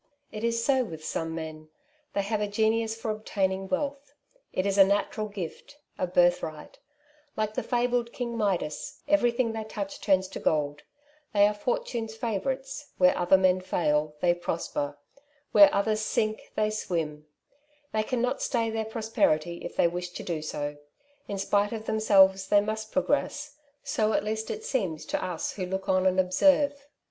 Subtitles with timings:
[0.31, 1.69] It is so with some men;
[2.13, 4.15] they have a genius for obtaining wealth;
[4.51, 6.79] it is a natural gift, a birthright;
[7.37, 10.81] like the fabled king Midas, everything they touch turns to gold;
[11.35, 14.97] they are fortune^s favourites; where other men fail, they prosper;
[15.51, 17.27] where others sink, they swim;
[17.93, 20.77] they cannot stay their prosperity if they wish to do so;
[21.27, 25.65] in spite of themselves they must progress, so at least it seems to us who
[25.67, 26.87] look on and observe.